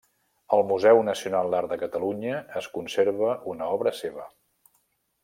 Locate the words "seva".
4.03-4.27